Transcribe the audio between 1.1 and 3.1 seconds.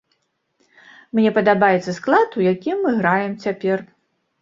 Мне падабаецца склад, у якім мы